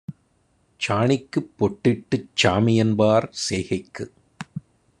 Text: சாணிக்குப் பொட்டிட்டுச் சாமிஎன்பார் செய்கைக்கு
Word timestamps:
சாணிக்குப் 0.81 1.51
பொட்டிட்டுச் 1.57 2.31
சாமிஎன்பார் 2.35 3.27
செய்கைக்கு 3.47 4.05